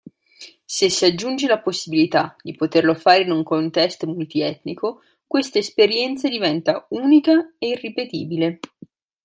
Se 0.65 0.89
si 0.89 1.05
aggiunge 1.05 1.45
la 1.45 1.59
possibilità 1.59 2.35
di 2.41 2.55
poterlo 2.55 2.95
fare 2.95 3.21
in 3.21 3.29
un 3.29 3.43
contesto 3.43 4.07
multietnico, 4.07 5.01
questa 5.27 5.59
esperienza 5.59 6.27
diventa 6.27 6.87
unica 6.89 7.53
e 7.59 7.67
irripetibile. 7.67 8.59